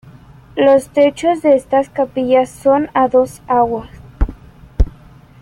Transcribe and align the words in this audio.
Los 0.55 0.89
techos 0.89 1.43
de 1.43 1.53
estas 1.55 1.89
capillas 1.91 2.49
son 2.49 2.89
a 2.95 3.07
dos 3.07 3.43
aguas. 3.47 3.91